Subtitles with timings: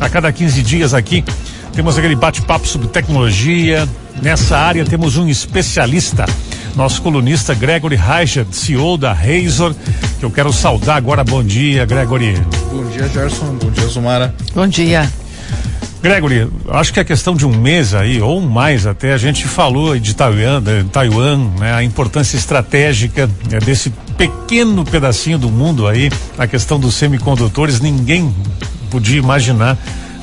[0.00, 1.24] A cada 15 dias aqui
[1.72, 3.88] temos aquele bate-papo sobre tecnologia.
[4.22, 6.26] Nessa área temos um especialista,
[6.74, 9.74] nosso colunista Gregory Reichert, CEO da Razor,
[10.18, 11.22] que eu quero saudar agora.
[11.22, 12.34] Bom dia, Gregory.
[12.72, 13.56] Bom dia, Gerson.
[13.62, 14.34] Bom dia, Zumara.
[14.54, 15.08] Bom dia.
[16.00, 19.98] Gregory, acho que é questão de um mês aí, ou mais até, a gente falou
[19.98, 26.08] de Taiwan, de Taiwan né, a importância estratégica né, desse pequeno pedacinho do mundo aí,
[26.36, 28.32] a questão dos semicondutores, ninguém
[28.90, 29.76] podia imaginar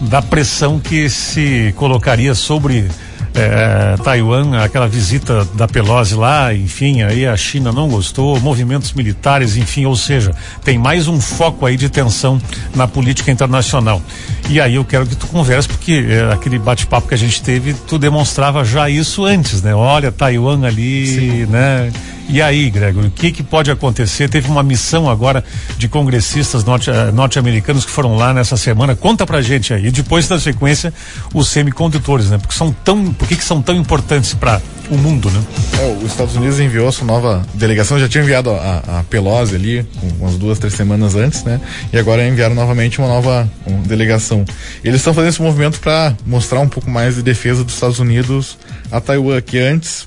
[0.00, 2.88] da pressão que se colocaria sobre
[3.34, 9.56] é, Taiwan, aquela visita da Pelosi lá, enfim, aí a China não gostou, movimentos militares,
[9.56, 12.40] enfim, ou seja, tem mais um foco aí de tensão
[12.74, 14.02] na política internacional.
[14.50, 17.74] E aí eu quero que tu converse, porque é, aquele bate-papo que a gente teve,
[17.74, 19.74] tu demonstrava já isso antes, né?
[19.74, 21.46] Olha, Taiwan ali, Sim.
[21.46, 21.90] né?
[22.28, 24.28] E aí, Gregor, o que, que pode acontecer?
[24.28, 25.44] Teve uma missão agora
[25.76, 28.96] de congressistas norte, uh, norte-americanos que foram lá nessa semana.
[28.96, 29.86] Conta pra gente aí.
[29.86, 30.92] E depois, na sequência,
[31.34, 32.38] os semicondutores, né?
[32.38, 35.42] Porque são tão, por que, que são tão importantes para o mundo, né?
[35.80, 39.86] É, os Estados Unidos enviou sua nova delegação, já tinha enviado a, a Pelosi ali,
[40.18, 41.60] umas duas, três semanas antes, né?
[41.92, 44.44] E agora enviaram novamente uma nova uma delegação.
[44.84, 48.58] Eles estão fazendo esse movimento para mostrar um pouco mais de defesa dos Estados Unidos
[48.90, 50.06] a Taiwan, que antes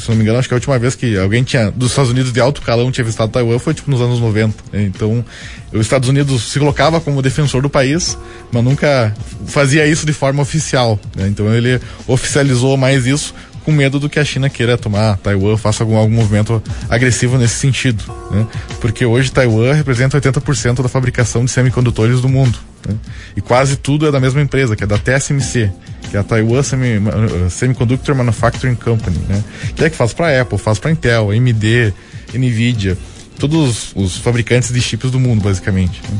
[0.00, 2.32] se não me engano, acho que a última vez que alguém tinha, dos Estados Unidos
[2.32, 4.54] de alto calão tinha visitado Taiwan foi tipo nos anos 90.
[4.72, 5.24] Então,
[5.72, 8.16] os Estados Unidos se colocava como defensor do país,
[8.50, 9.14] mas nunca
[9.46, 10.98] fazia isso de forma oficial.
[11.14, 11.28] Né?
[11.28, 13.34] Então, ele oficializou mais isso
[13.70, 17.54] com medo do que a China queira tomar Taiwan, faça algum, algum movimento agressivo nesse
[17.54, 18.02] sentido.
[18.30, 18.46] Né?
[18.80, 22.58] Porque hoje Taiwan representa 80% da fabricação de semicondutores do mundo.
[22.86, 22.96] Né?
[23.36, 25.70] E quase tudo é da mesma empresa, que é da TSMC,
[26.10, 27.00] que é a Taiwan Semi,
[27.48, 29.44] Semiconductor Manufacturing Company, né?
[29.76, 31.94] Que é que faz para Apple, faz para Intel, AMD,
[32.34, 32.98] Nvidia,
[33.38, 36.02] todos os fabricantes de chips do mundo, basicamente.
[36.10, 36.18] Né?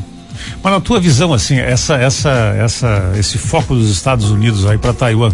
[0.63, 4.93] Mas na tua visão, assim, essa, essa, essa, esse foco dos Estados Unidos aí para
[4.93, 5.31] Taiwan,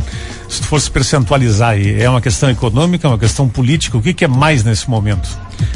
[0.47, 4.13] se tu fosse percentualizar aí, é uma questão econômica, é uma questão política, o que,
[4.13, 5.27] que é mais nesse momento?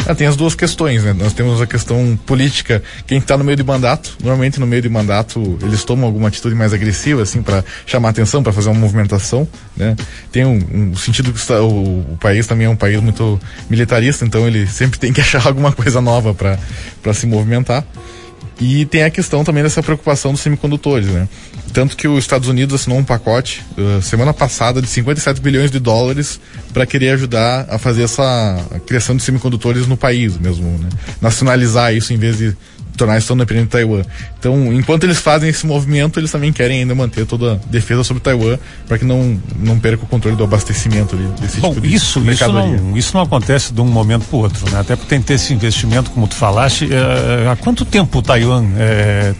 [0.06, 1.14] Ah, tem as duas questões, né?
[1.14, 4.90] Nós temos a questão política, quem está no meio de mandato, normalmente no meio de
[4.90, 9.48] mandato eles tomam alguma atitude mais agressiva, assim, para chamar atenção, para fazer uma movimentação,
[9.76, 9.96] né?
[10.32, 13.40] Tem um, um sentido que está, o, o, país também é um país muito
[13.70, 17.84] militarista, então ele sempre tem que achar alguma coisa nova para se movimentar.
[18.62, 21.28] E tem a questão também dessa preocupação dos semicondutores, né?
[21.74, 25.80] Tanto que os Estados Unidos assinou um pacote uh, semana passada de 57 bilhões de
[25.80, 26.40] dólares
[26.72, 30.90] para querer ajudar a fazer essa criação de semicondutores no país mesmo, né?
[31.20, 32.56] Nacionalizar isso em vez de
[32.98, 34.02] tornar isso tão dependente de Taiwan.
[34.40, 38.22] Então, enquanto eles fazem esse movimento, eles também querem ainda manter toda a defesa sobre
[38.22, 38.58] Taiwan
[38.88, 42.20] para que não, não perca o controle do abastecimento ali, desse Bom, tipo de isso,
[42.20, 44.80] isso não, isso não acontece de um momento para o outro, né?
[44.80, 46.90] Até porque tem que ter esse investimento, como tu falaste.
[46.92, 49.34] É, há quanto tempo Taiwan é,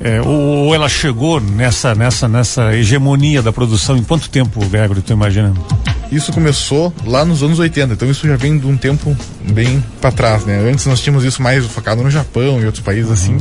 [0.00, 3.96] é, ou, ou, ela chegou nessa, nessa, nessa hegemonia da produção?
[3.96, 5.54] Em quanto tempo, Gregory, tu imagina?
[6.10, 9.16] Isso começou lá nos anos 80, então isso já vem de um tempo
[9.52, 10.58] bem para trás, né?
[10.70, 13.12] Antes nós tínhamos isso mais focado no Japão e outros países uhum.
[13.12, 13.38] assim.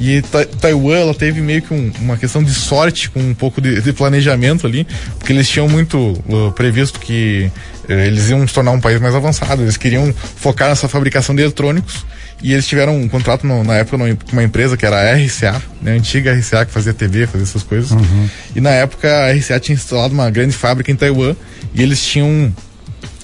[0.00, 3.60] E ta Taiwan, ela teve meio que um, uma questão de sorte com um pouco
[3.60, 4.86] de, de planejamento ali,
[5.18, 7.50] porque eles tinham muito uh, previsto que
[7.86, 11.42] uh, eles iam se tornar um país mais avançado, eles queriam focar nessa fabricação de
[11.42, 12.06] eletrônicos
[12.42, 15.60] e eles tiveram um contrato no, na época com uma empresa que era a RCA,
[15.82, 17.90] né, a antiga RCA que fazia TV, fazia essas coisas.
[17.90, 18.28] Uhum.
[18.56, 21.36] E na época a RCA tinha instalado uma grande fábrica em Taiwan
[21.74, 22.50] e eles tinham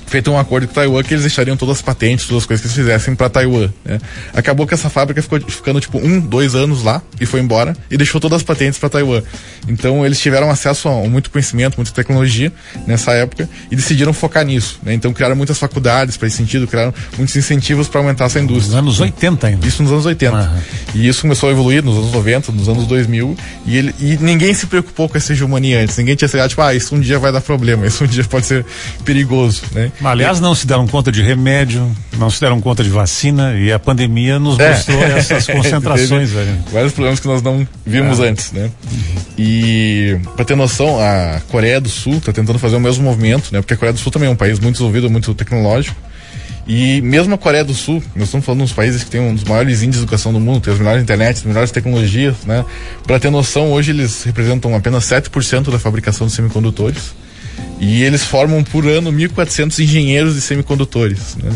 [0.06, 2.68] feito um acordo com Taiwan que eles deixariam todas as patentes, todas as coisas que
[2.68, 3.70] eles fizessem para Taiwan.
[3.84, 3.98] Né?
[4.32, 7.96] Acabou que essa fábrica ficou ficando tipo um, dois anos lá e foi embora e
[7.96, 9.22] deixou todas as patentes para Taiwan.
[9.68, 12.52] Então eles tiveram acesso a muito conhecimento, muita tecnologia
[12.86, 14.78] nessa época e decidiram focar nisso.
[14.82, 14.94] Né?
[14.94, 18.80] Então criaram muitas faculdades para esse sentido, criaram muitos incentivos para aumentar essa indústria.
[18.80, 19.66] Nos anos 80 ainda.
[19.66, 20.36] Isso nos anos 80.
[20.36, 20.60] Uhum.
[20.94, 23.36] E isso começou a evoluir nos anos 90, nos anos 2000
[23.66, 25.96] e, ele, e ninguém se preocupou com essa hegemonia antes.
[25.96, 28.46] Ninguém tinha chegado tipo, ah, isso um dia vai dar problema, isso um dia pode
[28.46, 28.64] ser
[29.04, 29.90] perigoso, né?
[30.04, 33.78] Aliás, não se deram conta de remédio, não se deram conta de vacina e a
[33.78, 34.70] pandemia nos é.
[34.70, 36.30] mostrou essas concentrações.
[36.70, 38.28] vários problemas que nós não vimos é.
[38.28, 38.70] antes, né?
[39.38, 43.60] E para ter noção, a Coreia do Sul está tentando fazer o mesmo movimento, né?
[43.60, 45.96] Porque a Coreia do Sul também é um país muito desenvolvido, muito tecnológico.
[46.66, 49.44] E mesmo a Coreia do Sul, nós estamos falando uns países que têm um dos
[49.44, 52.64] maiores índices de educação do mundo, tem as melhores internet, as melhores tecnologias, né?
[53.06, 57.14] Para ter noção, hoje eles representam apenas 7% da fabricação de semicondutores.
[57.78, 61.36] E eles formam por ano 1.400 engenheiros de semicondutores.
[61.36, 61.50] Né?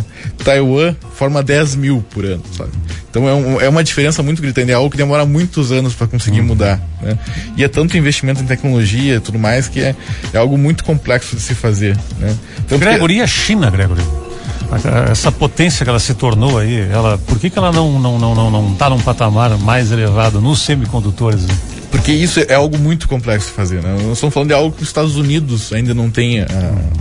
[0.44, 2.70] Taiwan forma 10 mil por ano, sabe?
[3.10, 6.06] Então é, um, é uma diferença muito gritante, é algo que demora muitos anos para
[6.06, 6.46] conseguir uhum.
[6.46, 6.80] mudar.
[7.00, 7.18] Né?
[7.56, 9.94] E é tanto investimento em tecnologia e tudo mais que é,
[10.32, 11.96] é algo muito complexo de se fazer.
[12.18, 12.36] Né?
[12.68, 13.20] Tanto Gregory, que...
[13.20, 14.02] e a China, Gregory?
[15.10, 18.34] Essa potência que ela se tornou aí, ela, por que, que ela não não não
[18.36, 21.44] não não está num patamar mais elevado nos semicondutores?
[21.90, 23.92] Porque isso é algo muito complexo de fazer, né?
[24.02, 26.46] Nós estamos falando de algo que os Estados Unidos ainda não tem a,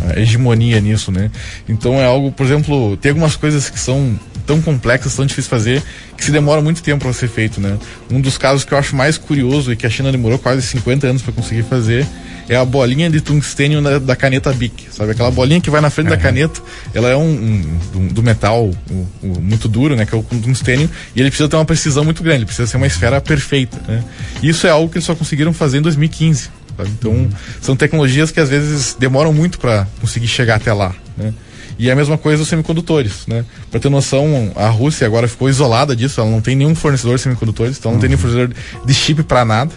[0.09, 1.29] a hegemonia nisso, né?
[1.67, 5.49] Então é algo, por exemplo, tem algumas coisas que são tão complexas, tão difíceis de
[5.51, 5.83] fazer,
[6.17, 7.77] que se demora muito tempo para ser feito, né?
[8.11, 11.05] Um dos casos que eu acho mais curioso e que a China demorou quase 50
[11.05, 12.03] anos para conseguir fazer
[12.49, 15.11] é a bolinha de tungstênio da, da, caneta Bic, sabe?
[15.11, 16.09] Aquela bolinha que vai na frente é.
[16.09, 16.59] da caneta,
[16.95, 19.05] ela é um, um, um do metal um,
[19.39, 20.03] muito duro, né?
[20.03, 22.77] Que é o tungstênio, e ele precisa ter uma precisão muito grande, ele precisa ser
[22.77, 24.03] uma esfera perfeita, né?
[24.41, 26.49] Isso é algo que eles só conseguiram fazer em 2015,
[26.79, 26.89] sabe?
[26.97, 27.29] Então, uhum.
[27.61, 31.33] são tecnologias que às vezes demoram muito para conseguir chegar até lá, né?
[31.77, 33.45] E é a mesma coisa os semicondutores, né?
[33.71, 37.21] Para ter noção, a Rússia agora ficou isolada disso, ela não tem nenhum fornecedor de
[37.21, 38.01] semicondutores, então não uhum.
[38.01, 38.53] tem nenhum fornecedor
[38.85, 39.71] de chip para nada.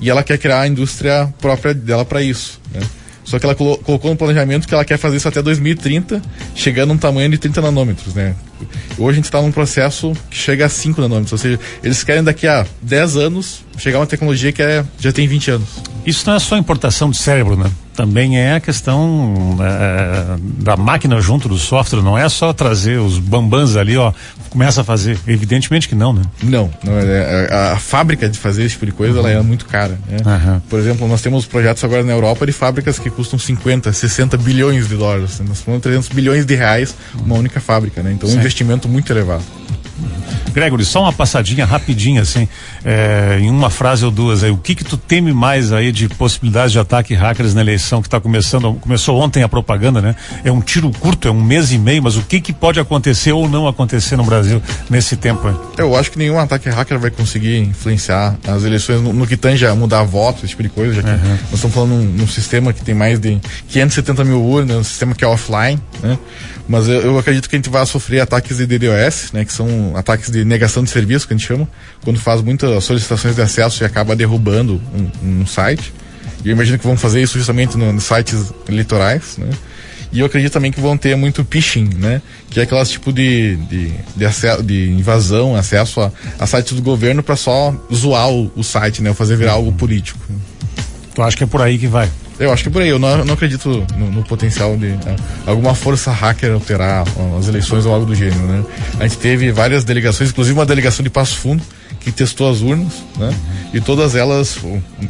[0.00, 2.80] E ela quer criar a indústria própria dela para isso, né?
[3.30, 6.20] Só que ela colocou no planejamento que ela quer fazer isso até 2030,
[6.52, 8.34] chegando a um tamanho de 30 nanômetros, né?
[8.98, 12.24] Hoje a gente está num processo que chega a 5 nanômetros, ou seja, eles querem
[12.24, 15.68] daqui a 10 anos chegar a uma tecnologia que é, já tem 20 anos.
[16.04, 17.70] Isso não é só importação de cérebro, né?
[18.00, 23.18] Também é a questão é, da máquina junto do software, não é só trazer os
[23.18, 24.10] bambans ali, ó,
[24.48, 25.18] começa a fazer.
[25.26, 26.22] Evidentemente que não, né?
[26.42, 29.28] Não, não é, a, a, fábrica de fazer esse tipo de coisa, uhum.
[29.28, 29.98] ela é muito cara.
[30.08, 30.16] Né?
[30.24, 30.60] Uhum.
[30.60, 34.88] Por exemplo, nós temos projetos agora na Europa de fábricas que custam 50, 60 bilhões
[34.88, 35.38] de dólares.
[35.46, 38.12] Nós falamos 300 bilhões de reais uma única fábrica, né?
[38.12, 39.44] Então, um investimento muito elevado.
[40.52, 42.48] Gregory, só uma passadinha rapidinha, assim,
[42.84, 44.50] é, em uma frase ou duas aí.
[44.50, 48.08] O que que tu teme mais aí de possibilidades de ataque hackers na eleição que
[48.08, 48.74] está começando?
[48.74, 50.16] Começou ontem a propaganda, né?
[50.44, 53.32] É um tiro curto, é um mês e meio, mas o que que pode acontecer
[53.32, 55.54] ou não acontecer no Brasil nesse tempo aí?
[55.78, 59.66] Eu acho que nenhum ataque hacker vai conseguir influenciar as eleições no, no que tange
[59.66, 61.30] a mudar votos, esse tipo de coisa, já que uhum.
[61.30, 63.38] nós estamos falando num, num sistema que tem mais de
[63.68, 66.18] 570 mil urnas, um sistema que é offline, né?
[66.70, 69.92] Mas eu, eu, acredito que a gente vai sofrer ataques de DDoS, né, que são
[69.96, 71.68] ataques de negação de serviço, que a gente chama,
[72.00, 75.92] quando faz muitas solicitações de acesso e acaba derrubando um, um site.
[76.44, 79.50] E eu imagino que vão fazer isso justamente nos no sites eleitorais, né?
[80.12, 82.22] E eu acredito também que vão ter muito phishing, né?
[82.48, 86.82] Que é aquelas tipo de, de, de, acesso, de invasão, acesso a, a sites do
[86.82, 89.10] governo para só zoar o, o, site, né?
[89.10, 90.20] Ou fazer virar algo político.
[91.16, 92.08] Tu acha que é por aí que vai?
[92.40, 92.88] Eu acho que por aí.
[92.88, 95.14] Eu não, não acredito no, no, potencial de né,
[95.46, 97.04] alguma força hacker alterar
[97.38, 98.64] as eleições ou algo do gênero, né?
[98.98, 101.62] A gente teve várias delegações, inclusive uma delegação de Passo Fundo,
[102.00, 103.30] que testou as urnas, né?
[103.74, 104.58] E todas elas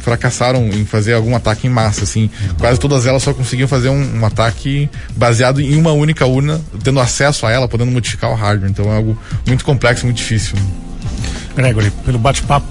[0.01, 2.29] fracassaram em fazer algum ataque em massa, assim.
[2.59, 6.99] Quase todas elas só conseguiam fazer um, um, ataque baseado em uma única urna, tendo
[6.99, 8.69] acesso a ela, podendo modificar o hardware.
[8.69, 9.17] Então é algo
[9.47, 10.57] muito complexo, muito difícil.
[11.55, 12.67] Gregory, pelo bate-papo,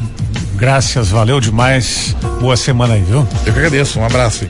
[0.56, 2.14] graças, valeu demais.
[2.40, 3.26] Boa semana aí, viu?
[3.46, 4.46] Eu que agradeço, um abraço.